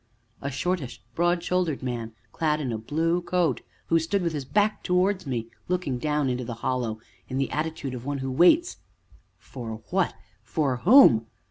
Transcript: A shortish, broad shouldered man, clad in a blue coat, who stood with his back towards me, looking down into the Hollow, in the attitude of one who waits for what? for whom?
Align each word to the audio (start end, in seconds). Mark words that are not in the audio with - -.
A 0.41 0.49
shortish, 0.49 0.99
broad 1.13 1.43
shouldered 1.43 1.83
man, 1.83 2.13
clad 2.31 2.59
in 2.59 2.71
a 2.71 2.79
blue 2.79 3.21
coat, 3.21 3.61
who 3.85 3.99
stood 3.99 4.23
with 4.23 4.33
his 4.33 4.45
back 4.45 4.81
towards 4.81 5.27
me, 5.27 5.51
looking 5.67 5.99
down 5.99 6.27
into 6.27 6.43
the 6.43 6.55
Hollow, 6.65 6.99
in 7.29 7.37
the 7.37 7.51
attitude 7.51 7.93
of 7.93 8.03
one 8.03 8.17
who 8.17 8.31
waits 8.31 8.77
for 9.37 9.79
what? 9.91 10.15
for 10.41 10.77
whom? 10.77 11.27